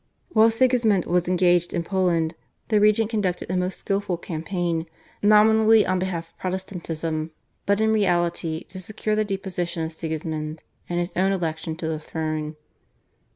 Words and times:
While 0.29 0.49
Sigismund 0.49 1.05
was 1.05 1.27
engaged 1.27 1.75
in 1.75 1.83
Poland, 1.83 2.33
the 2.69 2.79
regent 2.79 3.11
conducted 3.11 3.51
a 3.51 3.55
most 3.55 3.77
skilful 3.77 4.17
campaign, 4.17 4.87
nominally 5.21 5.85
on 5.85 5.99
behalf 5.99 6.29
of 6.31 6.39
Protestantism, 6.39 7.29
but 7.67 7.79
in 7.79 7.91
reality 7.93 8.63
to 8.69 8.79
secure 8.79 9.15
the 9.15 9.23
deposition 9.23 9.83
of 9.85 9.93
Sigismund 9.93 10.63
and 10.89 10.99
his 10.99 11.13
own 11.15 11.31
election 11.31 11.75
to 11.75 11.87
the 11.87 11.99
throne. 11.99 12.55